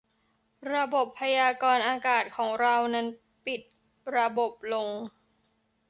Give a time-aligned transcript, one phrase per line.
[0.73, 3.07] ระบบพยากรณ์อากาศของเรา นั้น
[3.45, 3.61] ปิด
[4.17, 4.87] ระบบลง